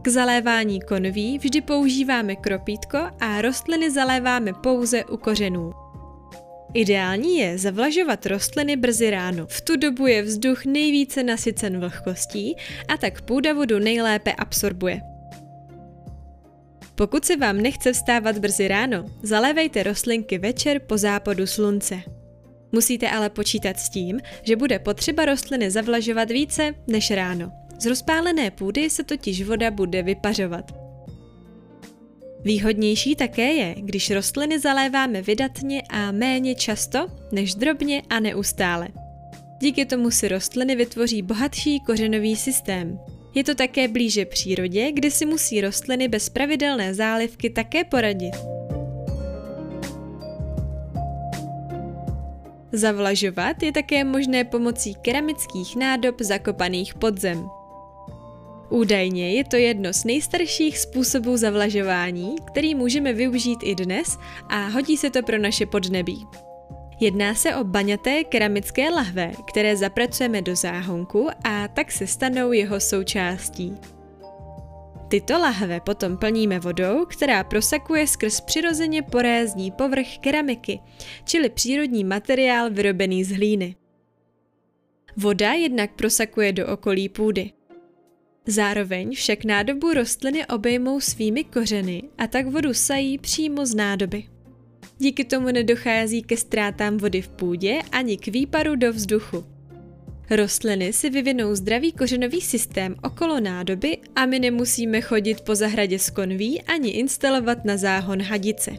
K 0.06 0.08
zalévání 0.08 0.82
konví 0.82 1.38
vždy 1.38 1.62
používáme 1.62 2.36
kropítko 2.36 2.98
a 3.20 3.42
rostliny 3.42 3.92
zaléváme 3.92 4.54
pouze 4.54 5.06
u 5.06 5.18
kořenů. 5.18 5.74
Ideální 6.74 7.38
je 7.38 7.58
zavlažovat 7.58 8.26
rostliny 8.26 8.76
brzy 8.76 9.10
ráno. 9.10 9.48
V 9.48 9.62
tu 9.62 9.78
dobu 9.78 10.08
je 10.08 10.22
vzduch 10.22 10.66
nejvíce 10.66 11.24
nasycen 11.24 11.80
vlhkostí 11.80 12.56
a 12.88 12.98
tak 12.98 13.22
půda 13.22 13.54
vodu 13.54 13.80
nejlépe 13.80 14.34
absorbuje. 14.34 15.02
Pokud 16.96 17.26
se 17.26 17.38
vám 17.38 17.58
nechce 17.58 17.94
vstávat 17.94 18.38
brzy 18.38 18.68
ráno, 18.68 19.06
zalévejte 19.24 19.84
rostlinky 19.84 20.38
večer 20.38 20.80
po 20.80 20.98
západu 20.98 21.48
slunce. 21.48 22.02
Musíte 22.72 23.10
ale 23.10 23.30
počítat 23.30 23.80
s 23.80 23.90
tím, 23.90 24.20
že 24.44 24.56
bude 24.56 24.80
potřeba 24.80 25.26
rostliny 25.26 25.72
zavlažovat 25.72 26.32
více 26.32 26.74
než 26.88 27.12
ráno. 27.12 27.65
Z 27.80 27.86
rozpálené 27.86 28.52
půdy 28.52 28.90
se 28.90 29.04
totiž 29.04 29.44
voda 29.44 29.72
bude 29.72 30.04
vypařovat. 30.04 30.86
Výhodnější 32.44 33.16
také 33.16 33.54
je, 33.54 33.76
když 33.78 34.10
rostliny 34.10 34.60
zaléváme 34.60 35.22
vydatně 35.22 35.84
a 35.90 36.12
méně 36.12 36.56
často, 36.56 37.08
než 37.32 37.56
drobně 37.56 38.02
a 38.10 38.20
neustále. 38.20 38.88
Díky 39.62 39.86
tomu 39.86 40.12
si 40.12 40.28
rostliny 40.28 40.76
vytvoří 40.76 41.22
bohatší 41.22 41.80
kořenový 41.80 42.36
systém. 42.36 43.00
Je 43.36 43.44
to 43.44 43.56
také 43.56 43.88
blíže 43.88 44.26
přírodě, 44.26 44.92
kde 44.92 45.12
si 45.12 45.26
musí 45.26 45.62
rostliny 45.62 46.08
bez 46.08 46.30
pravidelné 46.30 46.94
zálivky 46.94 47.50
také 47.50 47.84
poradit. 47.84 48.36
Zavlažovat 52.72 53.64
je 53.64 53.72
také 53.72 54.04
možné 54.04 54.44
pomocí 54.44 54.96
keramických 54.96 55.76
nádob 55.76 56.22
zakopaných 56.22 56.94
pod 56.94 57.20
zem. 57.20 57.50
Údajně 58.70 59.34
je 59.34 59.44
to 59.44 59.56
jedno 59.56 59.94
z 59.94 60.04
nejstarších 60.04 60.80
způsobů 60.80 61.38
zavlažování, 61.38 62.36
který 62.48 62.76
můžeme 62.76 63.14
využít 63.14 63.60
i 63.64 63.76
dnes 63.76 64.18
a 64.50 64.68
hodí 64.68 64.98
se 64.98 65.10
to 65.10 65.24
pro 65.24 65.38
naše 65.38 65.66
podnebí. 65.66 66.28
Jedná 67.00 67.36
se 67.36 67.56
o 67.56 67.64
baňaté 67.64 68.24
keramické 68.24 68.90
lahve, 68.90 69.32
které 69.48 69.78
zapracujeme 69.78 70.42
do 70.42 70.56
záhonku 70.56 71.30
a 71.44 71.68
tak 71.68 71.92
se 71.92 72.08
stanou 72.08 72.52
jeho 72.52 72.80
součástí. 72.80 73.74
Tyto 75.08 75.38
lahve 75.38 75.80
potom 75.80 76.18
plníme 76.18 76.60
vodou, 76.60 77.06
která 77.06 77.44
prosakuje 77.44 78.08
skrz 78.08 78.42
přirozeně 78.42 79.02
porézní 79.02 79.72
povrch 79.72 80.18
keramiky, 80.18 80.80
čili 81.26 81.50
přírodní 81.50 82.04
materiál 82.04 82.70
vyrobený 82.72 83.24
z 83.24 83.32
hlíny. 83.32 83.76
Voda 85.18 85.54
jednak 85.54 85.92
prosakuje 85.92 86.54
do 86.54 86.68
okolí 86.68 87.10
půdy. 87.10 87.52
Zároveň 88.48 89.16
však 89.16 89.44
nádobu 89.44 89.94
rostliny 89.94 90.46
obejmou 90.46 91.00
svými 91.00 91.44
kořeny 91.44 92.04
a 92.18 92.28
tak 92.28 92.48
vodu 92.48 92.74
sají 92.74 93.18
přímo 93.18 93.66
z 93.66 93.76
nádoby. 93.76 94.24
Díky 94.98 95.26
tomu 95.26 95.48
nedochází 95.48 96.22
ke 96.24 96.38
ztrátám 96.38 96.98
vody 96.98 97.22
v 97.22 97.28
půdě 97.28 97.80
ani 97.92 98.18
k 98.18 98.28
výparu 98.28 98.76
do 98.76 98.94
vzduchu. 98.94 99.46
Rostliny 100.30 100.94
si 100.94 101.10
vyvinou 101.10 101.56
zdravý 101.56 101.92
kořenový 101.92 102.42
systém 102.42 102.96
okolo 103.04 103.40
nádoby 103.40 103.98
a 104.16 104.26
my 104.26 104.40
nemusíme 104.40 105.02
chodit 105.02 105.42
po 105.42 105.56
zahradě 105.56 106.00
s 106.00 106.10
konví 106.10 106.62
ani 106.62 106.90
instalovat 106.90 107.66
na 107.66 107.78
záhon 107.78 108.22
hadice. 108.22 108.72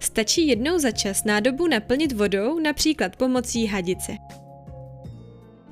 Stačí 0.00 0.46
jednou 0.46 0.78
za 0.78 0.90
čas 0.90 1.24
nádobu 1.24 1.66
naplnit 1.66 2.12
vodou, 2.12 2.58
například 2.58 3.16
pomocí 3.16 3.66
hadice. 3.66 4.12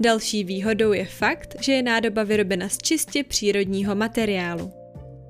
Další 0.01 0.45
výhodou 0.45 0.93
je 0.93 1.05
fakt, 1.05 1.57
že 1.61 1.73
je 1.73 1.83
nádoba 1.83 2.23
vyrobena 2.23 2.69
z 2.69 2.79
čistě 2.79 3.25
přírodního 3.25 3.95
materiálu. 3.95 4.73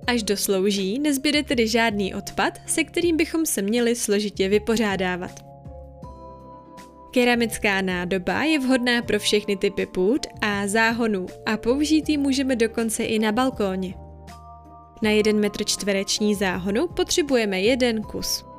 Až 0.06 0.22
doslouží, 0.22 0.98
nezbyde 0.98 1.42
tedy 1.42 1.68
žádný 1.68 2.14
odpad, 2.14 2.58
se 2.66 2.84
kterým 2.84 3.16
bychom 3.16 3.46
se 3.46 3.62
měli 3.62 3.96
složitě 3.96 4.48
vypořádávat. 4.48 5.30
Keramická 7.12 7.82
nádoba 7.82 8.44
je 8.44 8.58
vhodná 8.58 9.02
pro 9.02 9.18
všechny 9.18 9.56
typy 9.56 9.86
půd 9.86 10.26
a 10.40 10.66
záhonů 10.66 11.26
a 11.46 11.56
použít 11.56 12.08
ji 12.08 12.16
můžeme 12.16 12.56
dokonce 12.56 13.04
i 13.04 13.18
na 13.18 13.32
balkóně. 13.32 13.94
Na 15.02 15.10
1 15.10 15.32
metr 15.32 15.64
čtvereční 15.64 16.34
záhonu 16.34 16.88
potřebujeme 16.88 17.60
jeden 17.60 18.02
kus. 18.02 18.49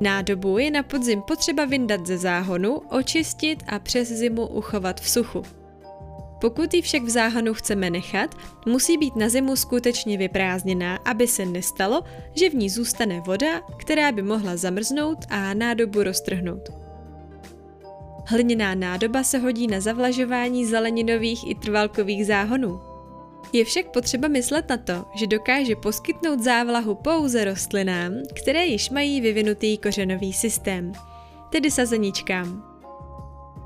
Nádobu 0.00 0.58
je 0.58 0.70
na 0.70 0.82
podzim 0.82 1.22
potřeba 1.22 1.64
vyndat 1.64 2.06
ze 2.06 2.18
záhonu, 2.18 2.78
očistit 2.78 3.62
a 3.66 3.78
přes 3.78 4.08
zimu 4.08 4.46
uchovat 4.46 5.00
v 5.00 5.08
suchu. 5.08 5.42
Pokud 6.40 6.74
ji 6.74 6.82
však 6.82 7.02
v 7.02 7.08
záhonu 7.10 7.54
chceme 7.54 7.90
nechat, 7.90 8.34
musí 8.66 8.98
být 8.98 9.16
na 9.16 9.28
zimu 9.28 9.56
skutečně 9.56 10.18
vyprázdněná, 10.18 10.96
aby 10.96 11.26
se 11.26 11.46
nestalo, 11.46 12.02
že 12.34 12.50
v 12.50 12.54
ní 12.54 12.70
zůstane 12.70 13.20
voda, 13.20 13.60
která 13.76 14.12
by 14.12 14.22
mohla 14.22 14.56
zamrznout 14.56 15.18
a 15.28 15.54
nádobu 15.54 16.02
roztrhnout. 16.02 16.68
Hliněná 18.26 18.74
nádoba 18.74 19.24
se 19.24 19.38
hodí 19.38 19.66
na 19.66 19.80
zavlažování 19.80 20.66
zeleninových 20.66 21.50
i 21.50 21.54
trvalkových 21.54 22.26
záhonů. 22.26 22.80
Je 23.52 23.64
však 23.64 23.86
potřeba 23.86 24.28
myslet 24.28 24.68
na 24.68 24.76
to, 24.76 25.04
že 25.14 25.26
dokáže 25.26 25.76
poskytnout 25.76 26.40
závlahu 26.40 26.94
pouze 26.94 27.44
rostlinám, 27.44 28.12
které 28.34 28.66
již 28.66 28.90
mají 28.90 29.20
vyvinutý 29.20 29.78
kořenový 29.78 30.32
systém, 30.32 30.92
tedy 31.50 31.70
sazeničkám. 31.70 32.76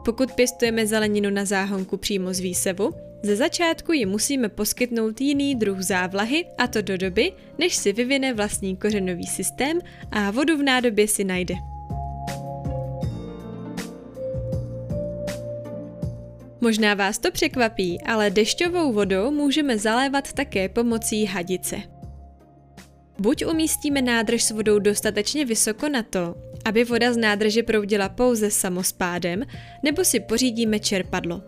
Pokud 0.04 0.32
pěstujeme 0.32 0.86
zeleninu 0.86 1.30
na 1.30 1.44
záhonku 1.44 1.96
přímo 1.96 2.34
z 2.34 2.40
výsevu, 2.40 2.94
ze 3.22 3.36
začátku 3.36 3.92
ji 3.92 4.06
musíme 4.06 4.48
poskytnout 4.48 5.20
jiný 5.20 5.54
druh 5.54 5.80
závlahy, 5.80 6.44
a 6.58 6.66
to 6.66 6.82
do 6.82 6.96
doby, 6.96 7.32
než 7.58 7.76
si 7.76 7.92
vyvine 7.92 8.34
vlastní 8.34 8.76
kořenový 8.76 9.26
systém 9.26 9.78
a 10.10 10.30
vodu 10.30 10.56
v 10.56 10.62
nádobě 10.62 11.08
si 11.08 11.24
najde. 11.24 11.54
Možná 16.60 16.94
vás 16.94 17.18
to 17.18 17.30
překvapí, 17.30 18.00
ale 18.00 18.30
dešťovou 18.30 18.92
vodou 18.92 19.30
můžeme 19.30 19.78
zalévat 19.78 20.32
také 20.32 20.68
pomocí 20.68 21.24
hadice. 21.24 21.76
Buď 23.18 23.44
umístíme 23.46 24.02
nádrž 24.02 24.42
s 24.42 24.50
vodou 24.50 24.78
dostatečně 24.78 25.44
vysoko 25.44 25.88
na 25.88 26.02
to, 26.02 26.34
aby 26.64 26.84
voda 26.84 27.12
z 27.12 27.16
nádrže 27.16 27.62
proudila 27.62 28.08
pouze 28.08 28.50
samospádem, 28.50 29.42
nebo 29.82 30.04
si 30.04 30.20
pořídíme 30.20 30.78
čerpadlo. 30.78 31.42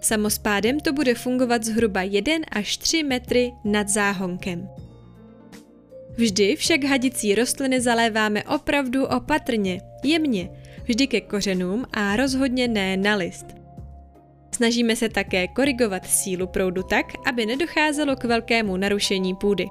Samospádem 0.00 0.80
to 0.80 0.92
bude 0.92 1.14
fungovat 1.14 1.64
zhruba 1.64 2.02
1 2.02 2.34
až 2.50 2.76
3 2.76 3.02
metry 3.02 3.52
nad 3.64 3.88
záhonkem. 3.88 4.68
Vždy 6.16 6.56
však 6.56 6.84
hadicí 6.84 7.34
rostliny 7.34 7.80
zaléváme 7.80 8.44
opravdu 8.44 9.06
opatrně, 9.06 9.80
jemně, 10.04 10.50
vždy 10.84 11.06
ke 11.06 11.20
kořenům 11.20 11.84
a 11.92 12.16
rozhodně 12.16 12.68
ne 12.68 12.96
na 12.96 13.14
list. 13.14 13.63
Snažíme 14.54 14.96
se 14.96 15.08
také 15.08 15.48
korigovat 15.48 16.06
sílu 16.06 16.46
proudu 16.46 16.82
tak, 16.82 17.06
aby 17.26 17.46
nedocházelo 17.46 18.16
k 18.16 18.24
velkému 18.24 18.76
narušení 18.76 19.34
půdy. 19.34 19.66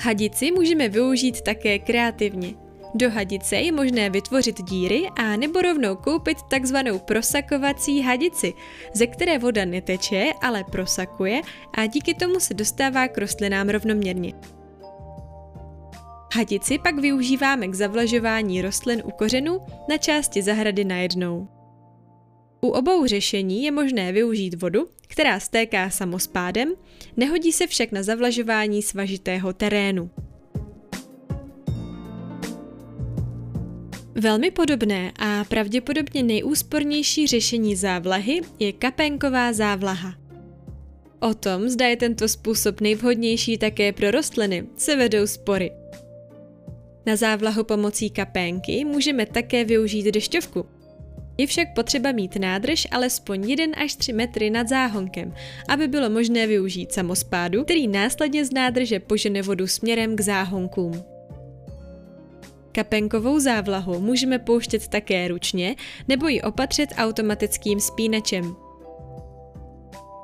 Hadici 0.00 0.52
můžeme 0.52 0.88
využít 0.88 1.40
také 1.40 1.78
kreativně. 1.78 2.54
Do 2.94 3.10
hadice 3.10 3.56
je 3.56 3.72
možné 3.72 4.10
vytvořit 4.10 4.62
díry 4.62 5.02
a 5.16 5.36
nebo 5.36 5.62
rovnou 5.62 5.96
koupit 5.96 6.42
takzvanou 6.50 6.98
prosakovací 6.98 8.02
hadici, 8.02 8.52
ze 8.94 9.06
které 9.06 9.38
voda 9.38 9.64
neteče, 9.64 10.32
ale 10.42 10.64
prosakuje 10.64 11.40
a 11.74 11.86
díky 11.86 12.14
tomu 12.14 12.40
se 12.40 12.54
dostává 12.54 13.08
k 13.08 13.18
rostlinám 13.18 13.68
rovnoměrně. 13.68 14.32
Hadici 16.34 16.78
pak 16.78 16.98
využíváme 16.98 17.68
k 17.68 17.74
zavlažování 17.74 18.62
rostlin 18.62 19.02
u 19.04 19.10
kořenů 19.10 19.60
na 19.88 19.98
části 19.98 20.42
zahrady 20.42 20.84
najednou. 20.84 21.53
U 22.64 22.68
obou 22.68 23.06
řešení 23.06 23.64
je 23.64 23.70
možné 23.70 24.12
využít 24.12 24.62
vodu, 24.62 24.86
která 25.06 25.40
stéká 25.40 25.90
samospádem, 25.90 26.74
nehodí 27.16 27.52
se 27.52 27.66
však 27.66 27.92
na 27.92 28.02
zavlažování 28.02 28.82
svažitého 28.82 29.52
terénu. 29.52 30.10
Velmi 34.14 34.50
podobné 34.50 35.12
a 35.18 35.44
pravděpodobně 35.44 36.22
nejúspornější 36.22 37.26
řešení 37.26 37.76
závlahy 37.76 38.40
je 38.58 38.72
kapenková 38.72 39.52
závlaha. 39.52 40.14
O 41.20 41.34
tom, 41.34 41.68
zda 41.68 41.86
je 41.86 41.96
tento 41.96 42.28
způsob 42.28 42.80
nejvhodnější 42.80 43.58
také 43.58 43.92
pro 43.92 44.10
rostliny, 44.10 44.66
se 44.76 44.96
vedou 44.96 45.26
spory. 45.26 45.70
Na 47.06 47.16
závlahu 47.16 47.64
pomocí 47.64 48.10
kapénky 48.10 48.84
můžeme 48.84 49.26
také 49.26 49.64
využít 49.64 50.10
dešťovku. 50.10 50.66
Je 51.38 51.46
však 51.46 51.74
potřeba 51.74 52.12
mít 52.12 52.36
nádrž 52.36 52.88
alespoň 52.90 53.50
1 53.50 53.66
až 53.84 53.94
3 53.94 54.12
metry 54.12 54.50
nad 54.50 54.68
záhonkem, 54.68 55.34
aby 55.68 55.88
bylo 55.88 56.10
možné 56.10 56.46
využít 56.46 56.92
samospádu, 56.92 57.64
který 57.64 57.88
následně 57.88 58.44
z 58.44 58.52
nádrže 58.52 59.00
požene 59.00 59.42
vodu 59.42 59.66
směrem 59.66 60.16
k 60.16 60.20
záhonkům. 60.20 61.04
Kapenkovou 62.72 63.40
závlahu 63.40 64.00
můžeme 64.00 64.38
pouštět 64.38 64.88
také 64.88 65.28
ručně 65.28 65.76
nebo 66.08 66.28
ji 66.28 66.42
opatřit 66.42 66.88
automatickým 66.96 67.80
spínačem. 67.80 68.56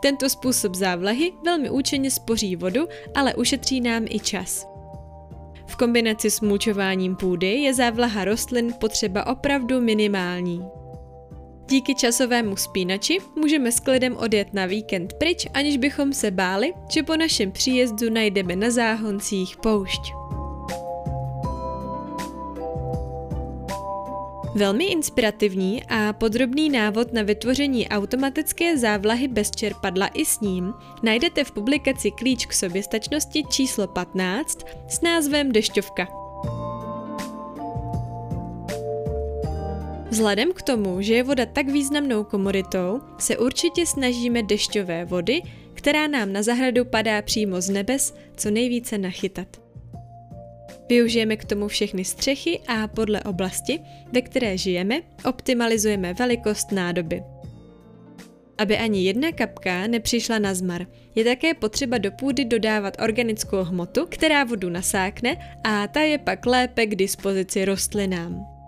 Tento 0.02 0.28
způsob 0.28 0.74
závlahy 0.74 1.32
velmi 1.44 1.70
účinně 1.70 2.10
spoří 2.10 2.56
vodu, 2.56 2.88
ale 3.14 3.34
ušetří 3.34 3.80
nám 3.80 4.04
i 4.08 4.18
čas. 4.20 4.66
V 5.66 5.76
kombinaci 5.76 6.30
s 6.30 6.40
mulčováním 6.40 7.16
půdy 7.16 7.46
je 7.46 7.74
závlaha 7.74 8.24
rostlin 8.24 8.74
potřeba 8.80 9.26
opravdu 9.26 9.80
minimální. 9.80 10.79
Díky 11.70 11.94
časovému 11.94 12.56
spínači 12.56 13.18
můžeme 13.36 13.72
s 13.72 13.80
klidem 13.80 14.16
odjet 14.16 14.54
na 14.54 14.66
víkend 14.66 15.12
pryč, 15.12 15.46
aniž 15.54 15.76
bychom 15.76 16.12
se 16.12 16.30
báli, 16.30 16.72
že 16.88 17.02
po 17.02 17.16
našem 17.16 17.52
příjezdu 17.52 18.10
najdeme 18.10 18.56
na 18.56 18.70
záhoncích 18.70 19.56
poušť. 19.56 20.00
Velmi 24.54 24.84
inspirativní 24.84 25.82
a 25.88 26.12
podrobný 26.12 26.70
návod 26.70 27.12
na 27.12 27.22
vytvoření 27.22 27.88
automatické 27.88 28.78
závlahy 28.78 29.28
bez 29.28 29.50
čerpadla 29.50 30.06
i 30.06 30.24
s 30.24 30.40
ním 30.40 30.72
najdete 31.02 31.44
v 31.44 31.52
publikaci 31.52 32.10
Klíč 32.10 32.46
k 32.46 32.52
soběstačnosti 32.52 33.44
číslo 33.50 33.86
15 33.86 34.58
s 34.88 35.00
názvem 35.00 35.52
Dešťovka. 35.52 36.08
Vzhledem 40.10 40.52
k 40.52 40.62
tomu, 40.62 41.02
že 41.02 41.14
je 41.14 41.22
voda 41.22 41.46
tak 41.46 41.66
významnou 41.66 42.24
komoditou, 42.24 43.00
se 43.18 43.38
určitě 43.38 43.86
snažíme 43.86 44.42
dešťové 44.42 45.04
vody, 45.04 45.42
která 45.74 46.06
nám 46.06 46.32
na 46.32 46.42
zahradu 46.42 46.84
padá 46.84 47.22
přímo 47.22 47.60
z 47.60 47.70
nebes, 47.70 48.14
co 48.36 48.50
nejvíce 48.50 48.98
nachytat. 48.98 49.46
Využijeme 50.88 51.36
k 51.36 51.44
tomu 51.44 51.68
všechny 51.68 52.04
střechy 52.04 52.60
a 52.68 52.88
podle 52.88 53.20
oblasti, 53.22 53.80
ve 54.12 54.23
které 54.23 54.58
žijeme, 54.58 55.00
optimalizujeme 55.25 56.14
velikost 56.14 56.73
nádoby. 56.73 57.23
Aby 58.58 58.78
ani 58.78 59.04
jedna 59.04 59.32
kapka 59.32 59.86
nepřišla 59.86 60.38
na 60.38 60.54
zmar, 60.54 60.86
je 61.14 61.25
také 61.25 61.54
potřeba 61.54 61.99
do 61.99 62.10
půdy 62.12 62.44
dodávat 62.44 62.96
organickou 63.02 63.62
hmotu, 63.62 64.06
která 64.08 64.44
vodu 64.44 64.68
nasákne 64.68 65.36
a 65.64 65.86
ta 65.86 66.00
je 66.00 66.18
pak 66.18 66.46
lépe 66.46 66.86
k 66.86 66.94
dispozici 66.94 67.64
rostlinám. 67.64 68.59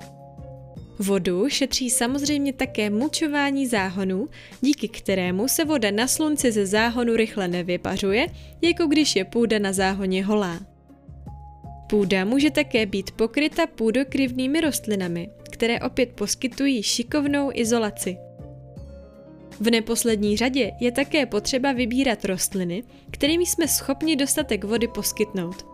Vodu 0.99 1.49
šetří 1.49 1.91
samozřejmě 1.91 2.53
také 2.53 2.91
mulčování 2.91 3.67
záhonů, 3.67 4.29
díky 4.61 4.89
kterému 4.89 5.49
se 5.49 5.65
voda 5.65 5.91
na 5.91 6.07
slunci 6.07 6.53
ze 6.53 6.67
záhonu 6.67 7.17
rychle 7.17 7.49
nevypařuje, 7.49 8.27
jako 8.63 8.87
když 8.87 9.17
je 9.17 9.25
půda 9.25 9.59
na 9.59 9.73
záhoně 9.73 10.25
holá. 10.25 10.61
Půda 11.91 12.25
může 12.25 12.51
také 12.51 12.87
být 12.87 13.11
pokryta 13.11 13.67
půdokryvnými 13.67 14.61
rostlinami, 14.61 15.31
které 15.51 15.81
opět 15.81 16.13
poskytují 16.13 16.83
šikovnou 16.83 17.51
izolaci. 17.55 18.17
V 19.61 19.71
neposlední 19.71 20.37
řadě 20.37 20.73
je 20.81 20.93
také 20.93 21.27
potřeba 21.27 21.73
vybírat 21.73 22.25
rostliny, 22.25 22.83
kterými 23.11 23.47
jsme 23.47 23.69
schopni 23.69 24.17
dostatek 24.17 24.65
vody 24.65 24.89
poskytnout. 24.89 25.72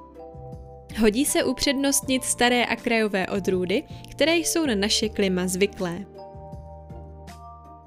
Hodí 0.97 1.25
se 1.25 1.45
upřednostnit 1.45 2.25
staré 2.25 2.65
a 2.65 2.77
krajové 2.77 3.27
odrůdy, 3.27 3.83
které 4.11 4.37
jsou 4.37 4.67
na 4.67 4.75
naše 4.75 5.09
klima 5.09 5.47
zvyklé. 5.47 5.99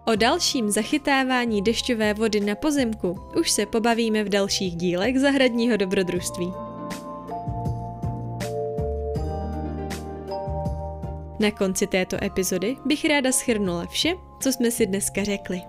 O 0.05 0.15
dalším 0.15 0.71
zachytávání 0.71 1.61
dešťové 1.61 2.13
vody 2.13 2.39
na 2.39 2.55
pozemku 2.55 3.19
už 3.39 3.51
se 3.51 3.65
pobavíme 3.65 4.23
v 4.23 4.29
dalších 4.29 4.75
dílech 4.75 5.19
zahradního 5.19 5.77
dobrodružství. 5.77 6.53
Na 11.39 11.51
konci 11.51 11.87
této 11.87 12.23
epizody 12.23 12.77
bych 12.85 13.05
ráda 13.05 13.31
schrnula 13.31 13.85
vše, 13.85 14.13
co 14.41 14.53
jsme 14.53 14.71
si 14.71 14.85
dneska 14.85 15.23
řekli. 15.23 15.61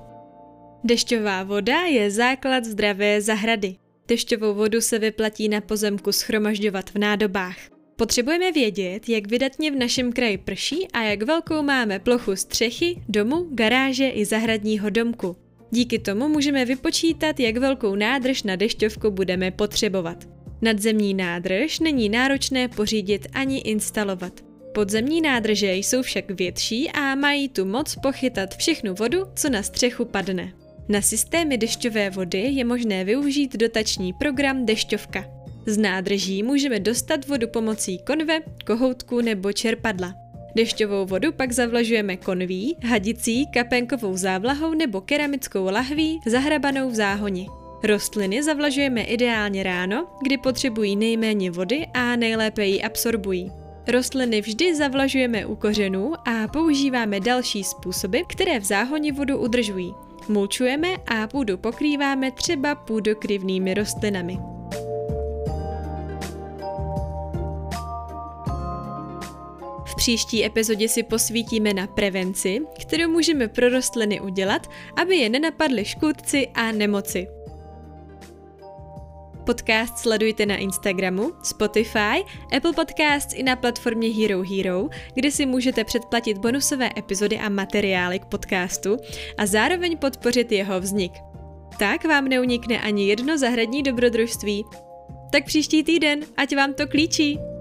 Dešťová 0.85 1.43
voda 1.43 1.81
je 1.81 2.11
základ 2.11 2.65
zdravé 2.65 3.21
zahrady. 3.21 3.82
Dešťovou 4.13 4.55
vodu 4.55 4.81
se 4.81 4.99
vyplatí 4.99 5.49
na 5.49 5.61
pozemku 5.61 6.13
schromažďovat 6.13 6.91
v 6.91 6.99
nádobách. 6.99 7.57
Potřebujeme 7.97 8.53
vědět, 8.53 9.09
jak 9.09 9.27
vydatně 9.27 9.71
v 9.71 9.77
našem 9.77 10.13
kraji 10.13 10.39
prší 10.39 10.89
a 10.93 11.03
jak 11.03 11.23
velkou 11.23 11.63
máme 11.63 11.99
plochu 11.99 12.37
střechy, 12.37 13.03
domu, 13.09 13.49
garáže 13.51 14.09
i 14.09 14.25
zahradního 14.25 14.91
domku. 14.91 15.37
Díky 15.71 15.99
tomu 15.99 16.29
můžeme 16.29 16.65
vypočítat, 16.65 17.41
jak 17.41 17.57
velkou 17.57 17.95
nádrž 17.95 18.43
na 18.43 18.57
dešťovku 18.57 19.11
budeme 19.11 19.51
potřebovat. 19.51 20.29
Nadzemní 20.63 21.15
nádrž 21.15 21.81
není 21.81 22.09
náročné 22.09 22.69
pořídit 22.69 23.27
ani 23.33 23.59
instalovat. 23.59 24.33
Podzemní 24.75 25.21
nádrže 25.21 25.75
jsou 25.75 26.03
však 26.03 26.31
větší 26.31 26.91
a 26.91 27.15
mají 27.15 27.49
tu 27.49 27.65
moc 27.65 27.97
pochytat 28.03 28.57
všechnu 28.57 28.95
vodu, 28.95 29.25
co 29.37 29.51
na 29.51 29.63
střechu 29.63 30.05
padne. 30.05 30.53
Na 30.89 31.03
systémy 31.03 31.59
dešťové 31.59 32.11
vody 32.11 32.39
je 32.39 32.65
možné 32.65 33.05
využít 33.05 33.57
dotační 33.57 34.13
program 34.13 34.67
Dešťovka. 34.67 35.25
Z 35.67 35.79
nádrží 35.79 36.43
můžeme 36.43 36.81
dostat 36.81 37.29
vodu 37.29 37.49
pomocí 37.49 37.99
konve, 37.99 38.41
kohoutku 38.67 39.21
nebo 39.21 39.53
čerpadla. 39.53 40.15
Dešťovou 40.55 41.07
vodu 41.07 41.33
pak 41.33 41.53
zavlažujeme 41.53 42.17
konví, 42.17 42.77
hadicí, 42.85 43.47
kapenkovou 43.47 44.17
závlahou 44.17 44.75
nebo 44.75 45.01
keramickou 45.01 45.65
lahví 45.65 46.21
zahrabanou 46.27 46.91
v 46.91 46.95
záhoni. 46.95 47.47
Rostliny 47.85 48.43
zavlažujeme 48.43 49.03
ideálně 49.03 49.63
ráno, 49.63 50.07
kdy 50.23 50.39
potřebují 50.39 50.97
nejméně 50.97 51.51
vody 51.51 51.87
a 51.95 52.17
nejlépe 52.17 52.67
ji 52.67 52.83
absorbují. 52.83 53.53
Rostliny 53.89 54.41
vždy 54.41 54.75
zavlažujeme 54.75 55.47
u 55.47 55.57
kořenů 55.57 56.13
a 56.29 56.49
používáme 56.49 57.21
další 57.21 57.65
způsoby, 57.65 58.19
které 58.29 58.61
v 58.61 58.65
záhoně 58.65 59.13
vodu 59.13 59.39
udržují. 59.39 59.95
Mulčujeme 60.33 60.89
a 61.07 61.27
půdu 61.27 61.59
pokrýváme 61.59 62.31
třeba 62.31 62.75
půdokryvnými 62.75 63.75
rostlinami. 63.75 64.39
V 69.85 69.97
příští 69.97 70.45
epizodě 70.45 70.89
si 70.89 71.03
posvítíme 71.03 71.75
na 71.75 71.87
prevenci, 71.87 72.61
kterou 72.81 73.11
můžeme 73.11 73.49
pro 73.49 73.69
rostliny 73.69 74.21
udělat, 74.21 74.67
aby 74.97 75.17
je 75.17 75.29
nenapadly 75.29 75.85
škůdci 75.85 76.49
a 76.55 76.73
nemoci. 76.73 77.29
Podcast 79.53 79.99
sledujte 79.99 80.47
na 80.47 80.57
Instagramu, 80.57 81.33
Spotify, 81.43 82.25
Apple 82.57 82.73
Podcasts 82.73 83.35
i 83.35 83.43
na 83.43 83.57
platformě 83.57 84.09
Hero 84.09 84.43
Hero, 84.43 84.89
kde 85.15 85.31
si 85.31 85.47
můžete 85.47 85.85
předplatit 85.85 86.39
bonusové 86.39 86.91
epizody 86.97 87.39
a 87.39 87.49
materiály 87.49 88.19
k 88.19 88.25
podcastu 88.25 88.97
a 89.39 89.47
zároveň 89.47 89.99
podpořit 89.99 90.53
jeho 90.53 90.81
vznik. 90.81 91.13
Tak 91.79 92.05
vám 92.05 92.25
neunikne 92.25 92.81
ani 92.81 93.09
jedno 93.09 93.39
zahradní 93.39 93.83
dobrodružství. 93.83 94.65
Tak 95.33 95.45
příští 95.45 95.83
týden, 95.83 96.21
ať 96.37 96.57
vám 96.57 96.75
to 96.75 96.87
klíčí! 96.87 97.52